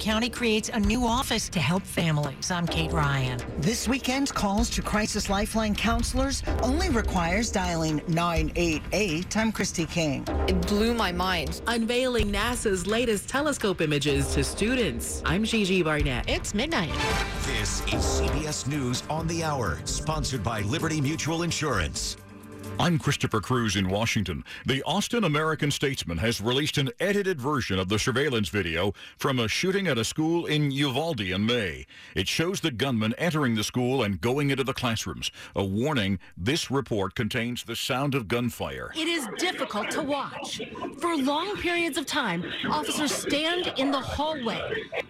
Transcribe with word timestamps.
County 0.00 0.30
creates 0.30 0.68
a 0.68 0.78
new 0.78 1.04
office 1.04 1.48
to 1.48 1.58
help 1.58 1.82
families. 1.82 2.52
I'm 2.52 2.68
Kate 2.68 2.92
Ryan. 2.92 3.40
This 3.58 3.88
weekend's 3.88 4.30
calls 4.30 4.70
to 4.70 4.80
Crisis 4.80 5.28
Lifeline 5.28 5.74
counselors 5.74 6.40
only 6.62 6.88
requires 6.88 7.50
dialing 7.50 8.00
988. 8.06 9.36
I'm 9.36 9.50
Kristi 9.50 9.90
King. 9.90 10.24
It 10.46 10.64
blew 10.68 10.94
my 10.94 11.10
mind. 11.10 11.62
Unveiling 11.66 12.32
NASA's 12.32 12.86
latest 12.86 13.28
telescope 13.28 13.80
images 13.80 14.32
to 14.34 14.44
students. 14.44 15.20
I'm 15.24 15.42
Gigi 15.42 15.82
Barnett. 15.82 16.28
It's 16.28 16.54
midnight. 16.54 16.94
This 17.42 17.80
is 17.88 18.04
CBS 18.20 18.68
News 18.68 19.02
on 19.10 19.26
the 19.26 19.42
Hour, 19.42 19.80
sponsored 19.84 20.44
by 20.44 20.60
Liberty 20.60 21.00
Mutual 21.00 21.42
Insurance. 21.42 22.16
I'm 22.80 22.98
Christopher 22.98 23.40
Cruz 23.40 23.76
in 23.76 23.88
Washington. 23.88 24.44
The 24.66 24.82
Austin 24.82 25.24
American 25.24 25.70
Statesman 25.70 26.18
has 26.18 26.40
released 26.40 26.78
an 26.78 26.90
edited 27.00 27.40
version 27.40 27.78
of 27.78 27.88
the 27.88 27.98
surveillance 27.98 28.48
video 28.48 28.94
from 29.16 29.38
a 29.38 29.48
shooting 29.48 29.86
at 29.86 29.98
a 29.98 30.04
school 30.04 30.46
in 30.46 30.70
Uvalde 30.70 31.20
in 31.20 31.46
May. 31.46 31.86
It 32.14 32.28
shows 32.28 32.60
the 32.60 32.70
gunman 32.70 33.14
entering 33.18 33.54
the 33.54 33.64
school 33.64 34.02
and 34.02 34.20
going 34.20 34.50
into 34.50 34.64
the 34.64 34.74
classrooms. 34.74 35.30
A 35.56 35.64
warning 35.64 36.18
this 36.36 36.70
report 36.70 37.14
contains 37.14 37.64
the 37.64 37.76
sound 37.76 38.14
of 38.14 38.28
gunfire. 38.28 38.92
It 38.94 39.08
is 39.08 39.26
difficult 39.38 39.90
to 39.92 40.02
watch. 40.02 40.60
For 41.00 41.16
long 41.16 41.56
periods 41.56 41.96
of 41.96 42.06
time, 42.06 42.44
officers 42.70 43.12
stand 43.12 43.72
in 43.76 43.90
the 43.90 44.00
hallway. 44.00 44.60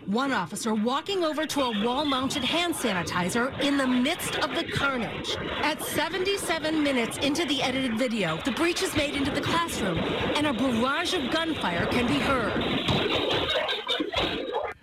One 0.06 0.32
officer 0.32 0.74
walking 0.74 1.24
over 1.24 1.44
to 1.46 1.60
a 1.60 1.84
wall 1.84 2.04
mounted 2.04 2.44
hand 2.44 2.74
sanitizer 2.74 3.58
in 3.60 3.76
the 3.76 3.86
midst 3.86 4.36
of 4.38 4.54
the 4.54 4.64
carnage. 4.64 5.36
At 5.62 5.82
77 5.82 6.82
minutes 6.82 7.18
into 7.18 7.44
the 7.48 7.62
edited 7.62 7.96
video, 7.96 8.36
the 8.44 8.52
breach 8.52 8.82
is 8.82 8.94
made 8.94 9.16
into 9.16 9.30
the 9.30 9.40
classroom, 9.40 9.98
and 9.98 10.46
a 10.46 10.52
barrage 10.52 11.14
of 11.14 11.30
gunfire 11.30 11.86
can 11.86 12.06
be 12.06 12.18
heard. 12.18 12.52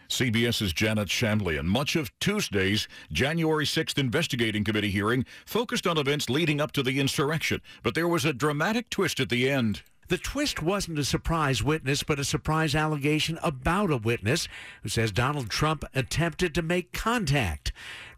CBS's 0.10 0.74
Janet 0.74 1.10
Shamlian. 1.10 1.66
Much 1.66 1.96
of 1.96 2.18
Tuesday's 2.20 2.88
January 3.12 3.66
6th 3.66 3.98
investigating 3.98 4.64
committee 4.64 4.90
hearing 4.90 5.26
focused 5.46 5.86
on 5.86 5.98
events 5.98 6.30
leading 6.30 6.60
up 6.60 6.72
to 6.72 6.82
the 6.82 7.00
insurrection, 7.00 7.62
but 7.84 7.94
there 7.94 8.08
was 8.08 8.26
a 8.26 8.34
dramatic 8.34 8.90
twist 8.90 9.20
at 9.20 9.30
the 9.30 9.50
end. 9.50 9.84
The 10.08 10.18
twist 10.20 10.62
wasn't 10.62 11.00
a 11.00 11.04
surprise 11.04 11.64
witness, 11.64 12.04
but 12.04 12.20
a 12.20 12.24
surprise 12.24 12.76
allegation 12.76 13.40
about 13.42 13.90
a 13.90 13.98
witness 13.98 14.48
who 14.84 14.90
says 14.90 15.12
Donald 15.12 15.50
Trump 15.50 15.84
attempted 15.96 16.54
to 16.54 16.62
make 16.62 16.92
contact. 16.92 17.72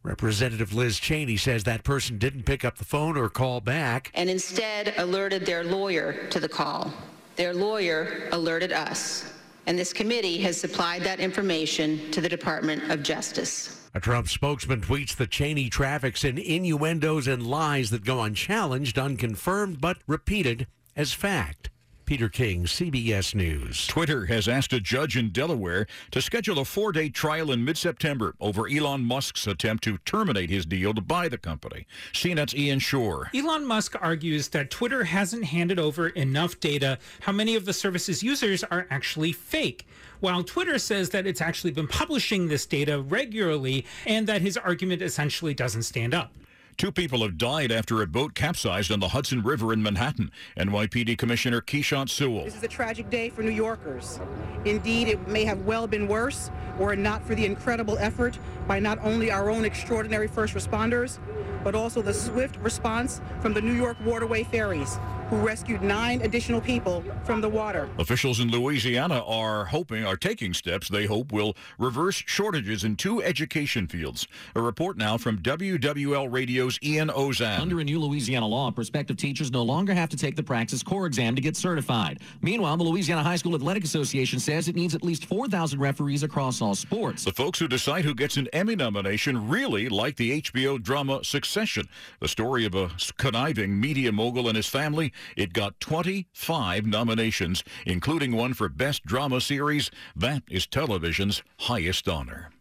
Representative 0.04 0.74
Liz 0.74 1.00
Cheney 1.00 1.38
says 1.38 1.64
that 1.64 1.86
person 1.86 2.18
didn't 2.18 2.44
pick 2.44 2.66
up 2.66 2.78
the 2.78 2.84
phone 2.84 3.16
or 3.16 3.30
call 3.30 3.62
back. 3.62 4.12
And 4.16 4.30
instead 4.30 4.96
alerted 4.98 5.46
their 5.46 5.64
lawyer 5.64 6.28
to 6.28 6.42
the 6.42 6.50
call. 6.50 6.94
Their 7.38 7.54
lawyer 7.54 8.28
alerted 8.34 8.74
us. 8.74 9.34
And 9.66 9.80
this 9.80 9.94
committee 9.94 10.40
has 10.40 10.60
supplied 10.60 11.04
that 11.04 11.22
information 11.22 12.12
to 12.12 12.20
the 12.20 12.30
Department 12.30 12.92
of 12.92 13.02
Justice. 13.02 13.90
A 13.94 14.02
Trump 14.02 14.28
spokesman 14.28 14.82
tweets 14.82 15.16
that 15.16 15.32
Cheney 15.32 15.70
traffics 15.70 16.26
in 16.26 16.38
innuendos 16.38 17.28
and 17.28 17.48
lies 17.48 17.90
that 17.92 18.04
go 18.04 18.22
unchallenged, 18.22 19.00
unconfirmed, 19.00 19.80
but 19.80 20.00
repeated 20.06 20.68
as 20.98 21.14
fact. 21.14 21.70
Peter 22.08 22.30
King, 22.30 22.64
CBS 22.64 23.36
News. 23.36 23.86
Twitter 23.86 24.28
has 24.28 24.48
asked 24.48 24.72
a 24.72 24.80
judge 24.80 25.18
in 25.18 25.30
Delaware 25.30 25.86
to 26.12 26.22
schedule 26.22 26.58
a 26.58 26.64
four 26.64 26.94
day 26.94 27.10
trial 27.10 27.52
in 27.52 27.66
mid 27.66 27.78
September 27.78 28.34
over 28.40 28.66
Elon 28.66 29.04
Musk's 29.04 29.46
attempt 29.46 29.84
to 29.84 29.98
terminate 30.06 30.50
his 30.50 30.66
deal 30.66 30.94
to 30.94 31.02
buy 31.02 31.28
the 31.28 31.38
company. 31.38 31.86
CNET's 32.14 32.56
Ian 32.56 32.80
Sherr. 32.80 33.26
Elon 33.36 33.66
Musk 33.66 33.94
argues 34.00 34.48
that 34.48 34.72
Twitter 34.72 35.04
hasn't 35.04 35.44
handed 35.44 35.80
over 35.80 36.08
enough 36.08 36.58
data 36.62 36.98
how 37.20 37.34
many 37.34 37.56
of 37.56 37.66
the 37.66 37.74
service's 37.74 38.24
users 38.24 38.64
are 38.64 38.88
actually 38.90 39.34
fake 39.34 39.86
while 40.22 40.46
Twitter 40.46 40.80
says 40.80 41.10
that 41.10 41.28
it's 41.28 41.42
actually 41.42 41.72
been 41.72 41.90
publishing 41.90 42.48
this 42.48 42.66
data 42.66 43.02
regularly 43.02 43.86
and 44.06 44.28
that 44.28 44.42
his 44.42 44.56
argument 44.56 45.02
essentially 45.02 45.54
doesn't 45.54 45.84
stand 45.84 46.14
up. 46.14 46.32
Two 46.78 46.92
people 46.92 47.24
have 47.24 47.40
died 47.40 47.72
after 47.72 48.04
a 48.04 48.06
boat 48.06 48.36
capsized 48.36 48.92
on 48.92 49.00
the 49.00 49.08
Hudson 49.08 49.42
River 49.42 49.74
in 49.74 49.82
Manhattan. 49.82 50.30
NYPD 50.58 51.18
Commissioner 51.18 51.60
Keechant 51.60 52.08
Sewell. 52.08 52.44
This 52.44 52.56
is 52.56 52.62
a 52.62 52.68
tragic 52.68 53.10
day 53.10 53.32
for 53.32 53.42
New 53.42 53.50
Yorkers. 53.50 54.20
Indeed, 54.64 55.08
it 55.08 55.28
may 55.28 55.44
have 55.44 55.66
well 55.66 55.88
been 55.88 56.08
worse 56.08 56.52
were 56.78 56.94
it 56.94 57.00
not 57.00 57.26
for 57.26 57.34
the 57.34 57.48
incredible 57.48 57.98
effort 57.98 58.38
by 58.68 58.78
not 58.78 59.00
only 59.04 59.32
our 59.32 59.50
own 59.50 59.66
extraordinary 59.66 60.28
first 60.28 60.54
responders, 60.54 61.18
but 61.64 61.74
also 61.74 62.04
the 62.04 62.14
swift 62.14 62.58
response 62.58 63.22
from 63.42 63.56
the 63.56 63.62
New 63.62 63.74
York 63.74 63.98
Waterway 64.06 64.44
ferries, 64.44 65.00
who 65.30 65.38
rescued 65.38 65.82
nine 65.82 66.22
additional 66.22 66.62
people 66.62 67.04
from 67.24 67.42
the 67.42 67.50
water. 67.50 67.90
Officials 68.00 68.40
in 68.40 68.50
Louisiana 68.50 69.24
are 69.26 69.66
hoping, 69.66 70.06
are 70.06 70.16
taking 70.16 70.54
steps 70.54 70.88
they 70.88 71.06
hope 71.06 71.32
will 71.32 71.56
reverse 71.78 72.24
shortages 72.26 72.84
in 72.84 72.96
two 72.96 73.22
education 73.22 73.88
fields. 73.88 74.28
A 74.56 74.62
report 74.62 74.98
now 74.98 75.18
from 75.18 75.40
WWL 75.40 76.32
Radio's 76.32 76.80
Ian 76.82 77.10
Ozan. 77.10 77.60
Under 77.60 77.80
a 77.80 77.84
new 77.84 78.00
Louisiana 78.00 78.48
law, 78.48 78.72
prospective 78.72 79.18
teachers 79.18 79.52
no 79.52 79.64
longer 79.64 79.94
have 79.94 80.10
to 80.10 80.18
take 80.18 80.36
the 80.36 80.44
Praxis 80.44 80.82
core 80.82 81.06
exam 81.06 81.36
to 81.36 81.42
get 81.42 81.58
certified. 81.58 82.20
Meanwhile, 82.42 82.78
the 82.78 82.84
Louisiana 82.84 83.24
High 83.24 83.36
School 83.36 83.56
Athletic 83.56 83.84
Association 83.84 84.40
says 84.40 84.68
it 84.68 84.76
needs 84.76 84.96
at 84.96 85.04
least 85.04 85.26
4,000 85.26 85.80
referees 85.80 86.24
across 86.24 86.62
all 86.62 86.76
sports. 86.76 87.26
The 87.26 87.34
folks 87.34 87.60
who 87.60 87.68
decide 87.68 88.06
who 88.06 88.16
gets 88.16 88.38
an 88.38 88.48
Emmy 88.54 88.76
nomination 88.76 89.50
really 89.50 89.90
like 89.90 90.16
the 90.16 90.42
HBO 90.42 90.82
drama 90.82 91.24
Succession, 91.24 91.88
the 92.20 92.28
story 92.28 92.66
of 92.66 92.76
a 92.76 92.92
conniving 93.18 93.80
media 93.80 94.12
mogul 94.12 94.48
and 94.48 94.56
his 94.56 94.68
family. 94.68 95.12
It 95.36 95.54
got 95.54 95.80
25 95.80 96.86
nominations, 96.86 97.64
including 97.86 98.34
one 98.34 98.54
for 98.54 98.70
Best 98.70 99.06
Drama 99.06 99.42
Series. 99.42 99.92
That 100.16 100.44
is 100.50 100.68
television's 100.68 101.44
highest 101.60 102.08
honor. 102.08 102.52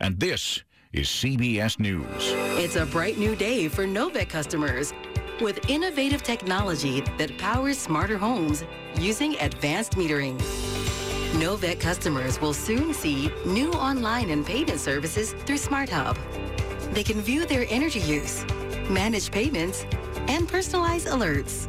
And 0.00 0.20
this 0.20 0.62
is 0.92 1.08
CBS 1.08 1.78
News. 1.78 2.06
It's 2.58 2.76
a 2.76 2.86
bright 2.86 3.18
new 3.18 3.36
day 3.36 3.68
for 3.68 3.84
Novec 3.84 4.28
customers 4.28 4.92
with 5.40 5.70
innovative 5.70 6.22
technology 6.22 7.00
that 7.16 7.36
powers 7.38 7.78
smarter 7.78 8.18
homes 8.18 8.64
using 8.96 9.36
advanced 9.38 9.92
metering. 9.92 10.38
Novec 11.38 11.80
customers 11.80 12.40
will 12.40 12.52
soon 12.52 12.92
see 12.92 13.30
new 13.46 13.72
online 13.72 14.30
and 14.30 14.44
payment 14.44 14.80
services 14.80 15.32
through 15.44 15.58
SmartHub. 15.58 16.18
They 16.92 17.04
can 17.04 17.20
view 17.20 17.46
their 17.46 17.66
energy 17.70 18.00
use, 18.00 18.44
manage 18.90 19.30
payments, 19.30 19.86
and 20.30 20.48
personalize 20.48 21.08
alerts. 21.08 21.66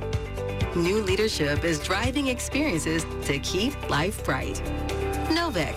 New 0.76 1.02
leadership 1.02 1.64
is 1.64 1.80
driving 1.80 2.28
experiences 2.28 3.06
to 3.26 3.40
keep 3.40 3.74
life 3.90 4.24
bright. 4.24 4.62
Novec, 5.30 5.76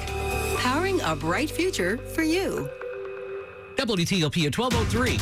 powering 0.59 1.01
a 1.01 1.17
bright 1.17 1.51
future 1.51 1.97
for 1.97 2.23
you. 2.23 2.69
WTOP 3.77 4.47
at 4.47 4.57
1203. 4.57 5.17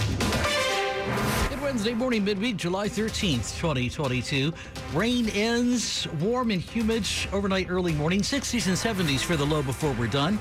Good 1.51 1.63
Wednesday 1.63 1.95
morning, 1.95 2.25
midweek, 2.25 2.57
July 2.57 2.89
13th, 2.89 3.57
2022. 3.59 4.53
Rain 4.93 5.29
ends, 5.31 6.09
warm 6.21 6.51
and 6.51 6.61
humid 6.61 7.07
overnight, 7.33 7.71
early 7.71 7.93
morning, 7.93 8.23
60s 8.23 8.67
and 8.67 8.77
70s 8.77 9.21
for 9.21 9.37
the 9.37 9.47
low 9.47 9.63
before 9.63 9.93
we're 9.93 10.09
done. 10.09 10.39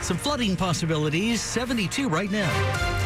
Some 0.00 0.16
flooding 0.16 0.56
possibilities, 0.56 1.42
72 1.42 2.08
right 2.08 2.30
now. 2.30 2.97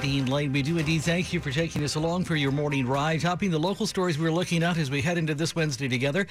Dean 0.00 0.26
Lane, 0.26 0.52
we 0.52 0.62
do 0.62 0.78
indeed 0.78 1.02
thank 1.02 1.32
you 1.32 1.40
for 1.40 1.50
taking 1.50 1.82
us 1.82 1.96
along 1.96 2.24
for 2.24 2.36
your 2.36 2.52
morning 2.52 2.86
ride, 2.86 3.20
topping 3.20 3.50
the 3.50 3.58
local 3.58 3.86
stories 3.86 4.18
we're 4.18 4.30
looking 4.30 4.62
at 4.62 4.76
as 4.76 4.90
we 4.90 5.02
head 5.02 5.18
into 5.18 5.34
this 5.34 5.56
Wednesday 5.56 5.88
together. 5.88 6.26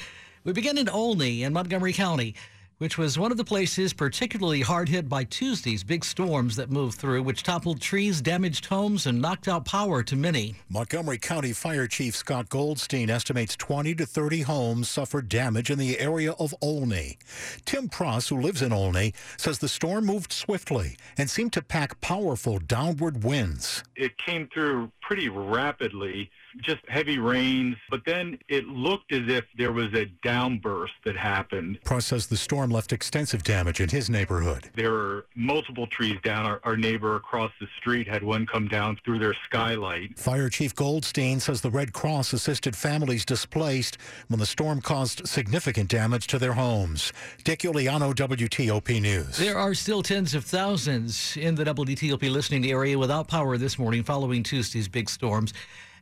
We 0.45 0.53
begin 0.53 0.77
in 0.77 0.87
Olney 0.87 1.43
in 1.43 1.51
Montgomery 1.51 1.91
County 1.91 2.35
which 2.77 2.97
was 2.97 3.17
one 3.17 3.31
of 3.31 3.37
the 3.37 3.43
places 3.43 3.93
particularly 3.93 4.61
hard 4.61 4.89
hit 4.89 5.09
by 5.09 5.23
Tuesday's 5.23 5.83
big 5.83 6.05
storms 6.05 6.55
that 6.55 6.69
moved 6.69 6.97
through, 6.97 7.23
which 7.23 7.43
toppled 7.43 7.81
trees, 7.81 8.21
damaged 8.21 8.65
homes, 8.65 9.07
and 9.07 9.21
knocked 9.21 9.47
out 9.47 9.65
power 9.65 10.03
to 10.03 10.15
many. 10.15 10.55
Montgomery 10.69 11.17
County 11.17 11.53
Fire 11.53 11.87
Chief 11.87 12.15
Scott 12.15 12.49
Goldstein 12.49 13.09
estimates 13.09 13.55
20 13.55 13.95
to 13.95 14.05
30 14.05 14.41
homes 14.41 14.89
suffered 14.89 15.29
damage 15.29 15.69
in 15.71 15.79
the 15.79 15.99
area 15.99 16.33
of 16.33 16.53
Olney. 16.61 17.17
Tim 17.65 17.89
Pross, 17.89 18.29
who 18.29 18.39
lives 18.39 18.61
in 18.61 18.71
Olney, 18.71 19.13
says 19.37 19.59
the 19.59 19.67
storm 19.67 20.05
moved 20.05 20.31
swiftly 20.31 20.97
and 21.17 21.29
seemed 21.29 21.53
to 21.53 21.61
pack 21.61 21.99
powerful 22.01 22.59
downward 22.59 23.23
winds. 23.23 23.83
It 23.95 24.17
came 24.17 24.47
through 24.53 24.91
pretty 25.01 25.29
rapidly 25.29 26.29
just 26.61 26.81
heavy 26.87 27.19
rains, 27.19 27.75
but 27.89 28.01
then 28.05 28.37
it 28.47 28.67
looked 28.67 29.11
as 29.11 29.27
if 29.27 29.45
there 29.57 29.71
was 29.71 29.93
a 29.93 30.05
downburst 30.25 30.91
that 31.05 31.15
happened. 31.15 31.79
Pross 31.83 32.05
says 32.05 32.27
the 32.27 32.37
storm 32.37 32.69
left 32.69 32.93
extensive 32.93 33.43
damage 33.43 33.79
in 33.79 33.89
his 33.89 34.09
neighborhood. 34.09 34.69
There 34.75 34.91
were 34.91 35.25
multiple 35.35 35.87
trees 35.87 36.17
down. 36.23 36.45
Our, 36.45 36.59
our 36.63 36.77
neighbor 36.77 37.15
across 37.15 37.51
the 37.59 37.67
street 37.77 38.07
had 38.07 38.23
one 38.23 38.45
come 38.45 38.67
down 38.67 38.99
through 39.03 39.19
their 39.19 39.35
skylight. 39.45 40.17
Fire 40.17 40.49
Chief 40.49 40.75
Goldstein 40.75 41.39
says 41.39 41.61
the 41.61 41.69
Red 41.69 41.93
Cross 41.93 42.33
assisted 42.33 42.75
families 42.75 43.25
displaced 43.25 43.97
when 44.27 44.39
the 44.39 44.45
storm 44.45 44.81
caused 44.81 45.27
significant 45.27 45.89
damage 45.89 46.27
to 46.27 46.39
their 46.39 46.53
homes. 46.53 47.13
Dick 47.43 47.59
Uliano, 47.59 48.13
WTOP 48.13 49.01
News. 49.01 49.37
There 49.37 49.57
are 49.57 49.73
still 49.73 50.03
tens 50.03 50.33
of 50.33 50.45
thousands 50.45 51.37
in 51.37 51.55
the 51.55 51.63
WTOP 51.63 52.29
listening 52.31 52.65
area 52.65 52.97
without 52.97 53.27
power 53.27 53.57
this 53.57 53.77
morning 53.77 54.03
following 54.03 54.43
Tuesday's 54.43 54.87
big 54.87 55.09
storms. 55.09 55.53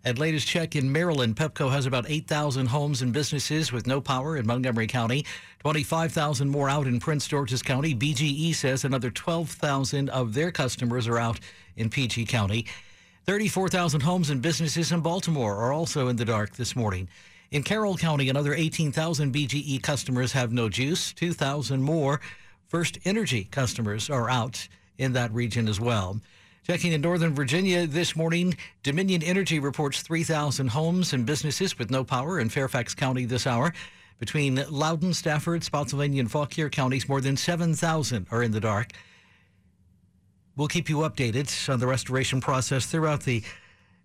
At 0.06 0.20
latest 0.20 0.48
check 0.48 0.76
in 0.76 0.92
Maryland, 0.92 1.36
Pepco 1.36 1.72
has 1.72 1.88
about 1.88 2.08
8,000 2.08 2.68
homes 2.68 3.02
and 3.02 3.12
businesses 3.12 3.72
with 3.72 3.88
no 3.88 4.00
power 4.00 4.38
in 4.38 4.46
Montgomery 4.46 4.86
County, 4.86 5.26
25,000 5.62 6.48
more 6.48 6.70
out 6.70 6.86
in 6.86 7.00
Prince 7.00 7.28
George's 7.28 7.64
County. 7.64 7.96
BGE 7.96 8.54
says 8.54 8.86
another 8.86 9.10
12,000 9.10 10.12
of 10.12 10.36
their 10.36 10.52
customers 10.52 11.08
are 11.08 11.18
out 11.18 11.40
in 11.76 11.90
PG 11.90 12.26
County. 12.28 12.68
34,000 13.26 14.02
homes 14.02 14.30
and 14.30 14.44
businesses 14.44 14.92
in 14.92 15.00
Baltimore 15.00 15.56
are 15.56 15.74
also 15.74 16.08
in 16.08 16.18
the 16.18 16.26
dark 16.26 16.56
this 16.56 16.76
morning. 16.76 17.08
In 17.50 17.64
Carroll 17.64 17.98
County, 17.98 18.30
another 18.30 18.54
18,000 18.54 19.34
BGE 19.34 19.82
customers 19.82 20.34
have 20.34 20.54
no 20.54 20.70
juice. 20.70 21.14
2,000 21.14 21.82
more 21.82 22.22
First 22.68 23.00
Energy 23.06 23.46
customers 23.46 24.12
are 24.12 24.30
out 24.30 24.68
in 25.00 25.14
that 25.14 25.34
region 25.34 25.68
as 25.68 25.80
well. 25.80 26.22
Checking 26.66 26.94
in 26.94 27.02
Northern 27.02 27.36
Virginia 27.36 27.86
this 27.86 28.16
morning, 28.16 28.58
Dominion 28.82 29.22
Energy 29.22 29.60
reports 29.60 30.02
3,000 30.02 30.70
homes 30.70 31.14
and 31.14 31.24
businesses 31.24 31.78
with 31.78 31.92
no 31.92 32.04
power 32.04 32.40
in 32.40 32.50
Fairfax 32.50 32.96
County 32.96 33.26
this 33.26 33.46
hour. 33.46 33.72
Between 34.18 34.66
Loudoun, 34.72 35.14
Stafford, 35.14 35.64
Spotsylvania, 35.64 36.22
and 36.22 36.32
Fauquier 36.32 36.72
counties, 36.72 37.08
more 37.08 37.22
than 37.22 37.38
7,000 37.38 38.26
are 38.32 38.42
in 38.42 38.52
the 38.52 38.60
dark. 38.60 38.94
We'll 40.56 40.68
keep 40.68 40.90
you 40.90 40.98
updated 40.98 41.72
on 41.72 41.80
the 41.80 41.86
restoration 41.86 42.42
process 42.42 42.88
throughout 42.88 43.22
the 43.22 43.44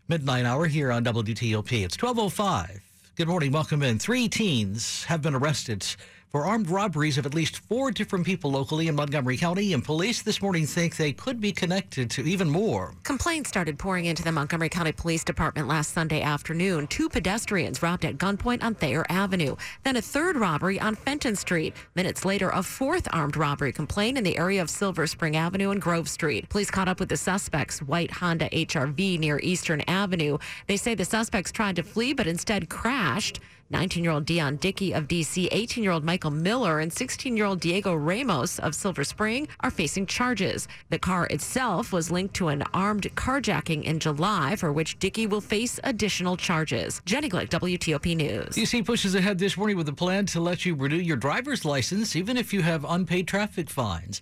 midnight 0.06 0.44
hour 0.44 0.66
here 0.66 0.92
on 0.92 1.02
WTOP. 1.02 1.82
It's 1.82 1.96
1205. 1.96 2.82
Good 3.16 3.28
morning. 3.28 3.52
Welcome 3.52 3.82
in. 3.82 3.98
Three 3.98 4.28
teens 4.28 5.04
have 5.04 5.22
been 5.22 5.34
arrested 5.34 5.86
for 6.30 6.46
armed 6.46 6.70
robberies 6.70 7.18
of 7.18 7.26
at 7.26 7.34
least 7.34 7.58
four 7.58 7.90
different 7.90 8.24
people 8.24 8.52
locally 8.52 8.86
in 8.86 8.94
Montgomery 8.94 9.36
County, 9.36 9.72
and 9.72 9.84
police 9.84 10.22
this 10.22 10.40
morning 10.40 10.64
think 10.64 10.96
they 10.96 11.12
could 11.12 11.40
be 11.40 11.52
connected 11.52 12.08
to 12.10 12.22
even 12.22 12.48
more. 12.48 12.94
Complaints 13.02 13.48
started 13.48 13.78
pouring 13.78 14.04
into 14.04 14.22
the 14.22 14.30
Montgomery 14.30 14.68
County 14.68 14.92
Police 14.92 15.24
Department 15.24 15.66
last 15.66 15.92
Sunday 15.92 16.22
afternoon. 16.22 16.86
Two 16.86 17.08
pedestrians 17.08 17.82
robbed 17.82 18.04
at 18.04 18.16
gunpoint 18.16 18.62
on 18.62 18.74
Thayer 18.74 19.04
Avenue. 19.08 19.56
Then 19.82 19.96
a 19.96 20.02
third 20.02 20.36
robbery 20.36 20.80
on 20.80 20.94
Fenton 20.94 21.34
Street. 21.34 21.74
Minutes 21.96 22.24
later, 22.24 22.50
a 22.50 22.62
fourth 22.62 23.08
armed 23.12 23.36
robbery 23.36 23.72
complaint 23.72 24.16
in 24.16 24.24
the 24.24 24.38
area 24.38 24.62
of 24.62 24.70
Silver 24.70 25.06
Spring 25.08 25.36
Avenue 25.36 25.70
and 25.70 25.82
Grove 25.82 26.08
Street. 26.08 26.48
Police 26.48 26.70
caught 26.70 26.88
up 26.88 27.00
with 27.00 27.08
the 27.08 27.16
suspects, 27.16 27.82
white 27.82 28.10
Honda 28.12 28.48
HRV 28.50 29.18
near 29.18 29.40
Eastern 29.40 29.80
Avenue. 29.82 30.38
They 30.68 30.76
say 30.76 30.94
the 30.94 31.04
suspects 31.04 31.50
tried 31.50 31.76
to 31.76 31.82
flee 31.82 32.12
but 32.12 32.28
instead 32.28 32.68
crashed. 32.68 33.40
19 33.70 34.02
year 34.02 34.12
old 34.12 34.26
Dion 34.26 34.56
Dickey 34.56 34.92
of 34.92 35.06
DC, 35.06 35.48
18 35.52 35.84
year 35.84 35.92
old 35.92 36.02
Michael 36.04 36.32
Miller, 36.32 36.80
and 36.80 36.92
16 36.92 37.36
year 37.36 37.46
old 37.46 37.60
Diego 37.60 37.94
Ramos 37.94 38.58
of 38.58 38.74
Silver 38.74 39.04
Spring 39.04 39.46
are 39.60 39.70
facing 39.70 40.06
charges. 40.06 40.66
The 40.88 40.98
car 40.98 41.26
itself 41.26 41.92
was 41.92 42.10
linked 42.10 42.34
to 42.34 42.48
an 42.48 42.64
armed 42.74 43.04
carjacking 43.14 43.84
in 43.84 44.00
July, 44.00 44.56
for 44.56 44.72
which 44.72 44.98
Dickey 44.98 45.28
will 45.28 45.40
face 45.40 45.78
additional 45.84 46.36
charges. 46.36 47.00
Jenny 47.04 47.28
Glick, 47.28 47.48
WTOP 47.50 48.16
News. 48.16 48.56
DC 48.56 48.84
pushes 48.84 49.14
ahead 49.14 49.38
this 49.38 49.56
morning 49.56 49.76
with 49.76 49.88
a 49.88 49.92
plan 49.92 50.26
to 50.26 50.40
let 50.40 50.66
you 50.66 50.74
renew 50.74 50.96
your 50.96 51.16
driver's 51.16 51.64
license 51.64 52.16
even 52.16 52.36
if 52.36 52.52
you 52.52 52.62
have 52.62 52.84
unpaid 52.88 53.28
traffic 53.28 53.70
fines. 53.70 54.20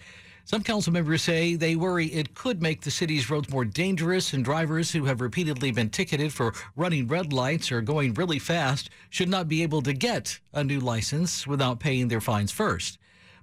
Some 0.48 0.62
council 0.62 0.94
members 0.94 1.20
say 1.20 1.56
they 1.56 1.76
worry 1.76 2.06
it 2.06 2.34
could 2.34 2.62
make 2.62 2.80
the 2.80 2.90
city's 2.90 3.28
roads 3.28 3.50
more 3.50 3.66
dangerous, 3.66 4.32
and 4.32 4.42
drivers 4.42 4.90
who 4.90 5.04
have 5.04 5.20
repeatedly 5.20 5.72
been 5.72 5.90
ticketed 5.90 6.32
for 6.32 6.54
running 6.74 7.06
red 7.06 7.34
lights 7.34 7.70
or 7.70 7.82
going 7.82 8.14
really 8.14 8.38
fast 8.38 8.88
should 9.10 9.28
not 9.28 9.46
be 9.46 9.62
able 9.62 9.82
to 9.82 9.92
get 9.92 10.38
a 10.54 10.64
new 10.64 10.80
license 10.80 11.46
without 11.46 11.80
paying 11.80 12.08
their 12.08 12.22
fines 12.22 12.50
first. 12.50 12.96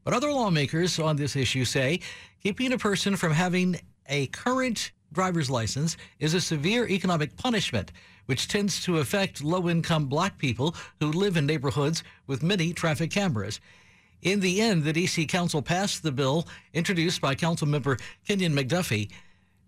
But 0.04 0.16
other 0.16 0.31
lawmakers 0.31 0.98
on 0.98 1.16
this 1.16 1.36
issue 1.36 1.63
say 1.63 2.00
keeping 2.42 2.74
a 2.74 2.78
person 2.80 3.16
from 3.16 3.34
having 3.34 3.80
a 4.10 4.25
current 4.25 4.92
driver's 5.13 5.51
license 5.51 5.98
is 6.18 6.34
a 6.34 6.42
severe 6.42 6.88
economic 6.88 7.38
punishment, 7.38 7.92
which 8.25 8.48
tends 8.48 8.84
to 8.84 8.98
affect 8.98 9.44
low 9.44 9.69
income 9.69 10.08
black 10.08 10.40
people 10.40 10.75
who 11.00 11.12
live 11.12 11.38
in 11.38 11.46
neighborhoods 11.46 12.01
with 12.25 12.42
many 12.42 12.74
traffic 12.74 13.12
cameras. 13.12 13.60
In 14.25 14.39
the 14.39 14.60
end, 14.60 14.83
the 14.83 14.92
D.C. 14.92 15.27
Council 15.27 15.62
passed 15.62 16.01
the 16.01 16.12
bill 16.12 16.48
introduced 16.74 17.22
by 17.22 17.36
Councilmember 17.36 18.01
Kenyon 18.27 18.56
McDuffie 18.56 19.12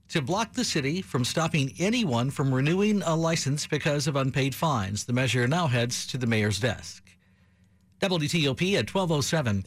to 0.09 0.19
block 0.19 0.54
the 0.54 0.63
city 0.63 1.00
from 1.04 1.24
stopping 1.24 1.75
anyone 1.77 2.31
from 2.31 2.51
renewing 2.51 3.04
a 3.04 3.15
license 3.15 3.68
because 3.68 4.07
of 4.07 4.15
unpaid 4.15 4.56
fines. 4.56 5.06
The 5.06 5.13
measure 5.13 5.48
now 5.48 5.68
heads 5.68 6.07
to 6.07 6.18
the 6.18 6.25
mayor's 6.25 6.59
desk. 6.59 7.04
WTOP 8.01 8.74
at 8.74 8.92
1207. 8.92 9.63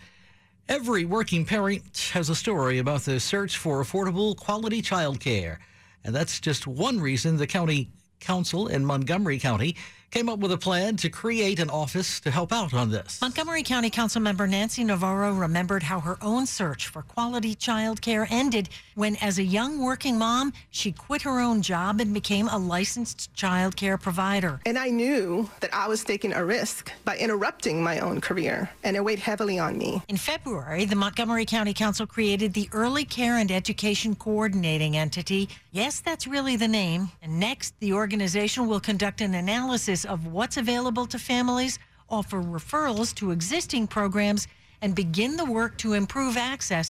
Every 0.69 1.05
working 1.05 1.45
parent 1.45 2.11
has 2.13 2.29
a 2.29 2.35
story 2.35 2.79
about 2.79 3.03
the 3.03 3.21
search 3.21 3.59
for 3.59 3.81
affordable, 3.81 4.37
quality 4.37 4.83
childcare. 4.83 5.59
And 6.03 6.13
that's 6.13 6.41
just 6.41 6.67
one 6.67 6.99
reason 6.99 7.37
the 7.37 7.47
county 7.47 7.93
council 8.19 8.67
in 8.67 8.85
Montgomery 8.85 9.39
County 9.39 9.77
came 10.11 10.29
up 10.29 10.41
with 10.41 10.51
a 10.51 10.59
plan 10.59 10.97
to 10.97 11.09
create 11.09 11.61
an 11.61 11.71
office 11.71 12.21
to 12.21 12.31
help 12.31 12.53
out 12.53 12.75
on 12.75 12.91
this. 12.91 13.21
Montgomery 13.21 13.63
County 13.63 13.91
Councilmember 13.91 14.49
Nancy 14.49 14.83
Navarro 14.83 15.33
remembered 15.33 15.85
how 15.85 16.01
her 16.01 16.19
own 16.21 16.47
search 16.47 16.89
for 16.89 17.03
quality 17.03 17.55
child 17.55 18.03
care 18.03 18.27
ended 18.31 18.69
when, 18.97 19.17
as 19.17 19.39
a 19.39 19.43
young 19.43 19.79
working 19.79 20.19
mom, 20.19 20.53
she 20.71 20.93
quit 20.93 21.23
her 21.23 21.39
own 21.39 21.63
job 21.63 22.01
and 22.01 22.13
became 22.13 22.49
a 22.49 22.59
licensed 22.59 23.33
child 23.35 23.77
care 23.77 23.97
provider. 23.97 24.61
And 24.67 24.79
I 24.79 24.91
knew 24.91 25.49
that 25.61 25.73
I 25.73 25.87
was 25.87 26.03
taking 26.03 26.33
a 26.33 26.45
risk 26.45 26.91
by 27.05 27.17
interrupting 27.17 27.83
my 27.83 28.01
own 28.01 28.21
career, 28.21 28.69
and 28.83 28.97
it 28.97 29.05
weighed 29.05 29.21
heavily 29.21 29.59
on 29.59 29.79
me. 29.79 30.03
In 30.09 30.17
February, 30.17 30.85
the 30.87 30.97
Montgomery 30.97 31.47
County 31.47 31.73
Council 31.73 32.07
created 32.07 32.53
the 32.53 32.69
Early 32.73 33.05
Care 33.05 33.37
and 33.37 33.51
Education 33.51 34.17
Coordinating 34.17 34.97
Entity. 34.97 35.49
Yes, 35.71 36.01
that's 36.01 36.27
really 36.27 36.57
the 36.57 36.69
name. 36.69 37.11
And 37.23 37.39
next, 37.39 37.79
the 37.79 37.93
organization 37.93 38.67
will 38.67 38.81
conduct 38.81 39.21
an 39.21 39.35
analysis 39.35 40.00
of 40.05 40.27
what's 40.27 40.57
available 40.57 41.07
to 41.07 41.19
families, 41.19 41.79
offer 42.09 42.43
referrals 42.43 43.15
to 43.15 43.31
existing 43.31 43.87
programs, 43.87 44.47
and 44.83 44.95
begin 44.95 45.37
the 45.37 45.45
work 45.45 45.77
to 45.79 45.93
improve 45.93 46.37
access. 46.37 46.89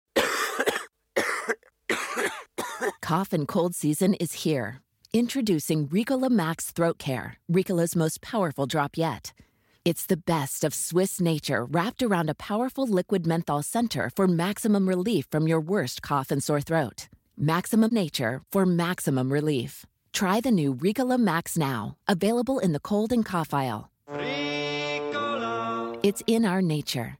Cough 3.01 3.33
and 3.33 3.47
cold 3.47 3.75
season 3.75 4.13
is 4.15 4.43
here. 4.43 4.81
Introducing 5.13 5.87
Ricola 5.87 6.29
Max 6.29 6.71
Throat 6.71 6.99
Care, 6.99 7.37
Ricola's 7.51 7.95
most 7.95 8.21
powerful 8.21 8.67
drop 8.67 8.97
yet. 8.97 9.33
It's 9.83 10.05
the 10.05 10.17
best 10.17 10.63
of 10.63 10.75
Swiss 10.75 11.19
nature 11.19 11.65
wrapped 11.65 12.03
around 12.03 12.29
a 12.29 12.35
powerful 12.35 12.85
liquid 12.85 13.25
menthol 13.25 13.63
center 13.63 14.11
for 14.15 14.27
maximum 14.27 14.87
relief 14.87 15.25
from 15.31 15.47
your 15.47 15.59
worst 15.59 16.03
cough 16.03 16.29
and 16.29 16.43
sore 16.43 16.61
throat. 16.61 17.07
Maximum 17.35 17.89
nature 17.91 18.41
for 18.51 18.65
maximum 18.65 19.33
relief. 19.33 19.85
Try 20.13 20.41
the 20.41 20.51
new 20.51 20.75
Ricola 20.75 21.17
Max 21.19 21.57
now, 21.57 21.95
available 22.07 22.59
in 22.59 22.73
the 22.73 22.79
cold 22.79 23.11
and 23.11 23.25
cough 23.25 23.53
aisle. 23.53 23.89
Ricola. 24.09 25.99
It's 26.03 26.21
in 26.27 26.45
our 26.45 26.61
nature. 26.61 27.17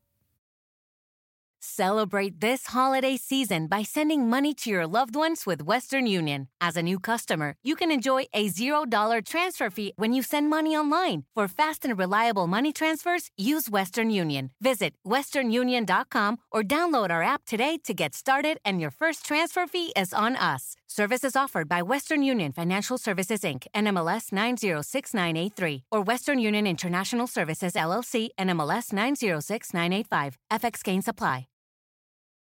Celebrate 1.80 2.42
this 2.42 2.68
holiday 2.68 3.16
season 3.16 3.68
by 3.68 3.84
sending 3.84 4.30
money 4.30 4.54
to 4.54 4.70
your 4.70 4.86
loved 4.86 5.16
ones 5.16 5.45
with 5.45 5.64
Western 5.64 6.06
Union. 6.06 6.50
As 6.59 6.76
a 6.76 6.83
new 6.83 7.00
customer, 7.00 7.54
you 7.64 7.78
can 7.78 7.90
enjoy 7.90 8.26
a 8.33 8.50
$0 8.50 9.24
transfer 9.26 9.69
fee 9.69 9.94
when 9.95 10.12
you 10.12 10.21
send 10.21 10.50
money 10.50 10.76
online. 10.76 11.24
For 11.33 11.48
fast 11.48 11.86
and 11.86 11.98
reliable 11.98 12.48
money 12.48 12.74
transfers, 12.74 13.30
use 13.38 13.69
Western 13.69 14.09
Union. 14.09 14.50
Visit 14.59 14.95
westernunion.com 15.07 16.38
or 16.52 16.64
download 16.64 17.12
our 17.12 17.24
app 17.24 17.45
today 17.45 17.78
to 17.86 17.94
get 17.94 18.14
started, 18.14 18.57
and 18.66 18.81
your 18.81 18.92
first 18.92 19.26
transfer 19.26 19.66
fee 19.66 19.94
is 19.95 20.14
on 20.14 20.36
us. 20.36 20.76
Services 20.90 21.38
offered 21.38 21.69
by 21.69 21.81
Western 21.81 22.21
Union 22.21 22.52
Financial 22.52 22.98
Services 22.98 23.40
Inc. 23.44 23.68
NMLS 23.74 24.33
906983 24.33 25.83
or 25.94 26.02
Western 26.02 26.40
Union 26.40 26.68
International 26.68 27.26
Services 27.26 27.76
LLC 27.76 28.28
NMLS 28.38 28.92
906985. 28.92 30.38
FX 30.52 30.83
gains 30.83 31.07
apply. 31.07 31.45